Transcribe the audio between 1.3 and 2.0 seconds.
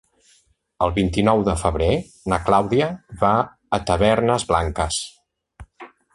de febrer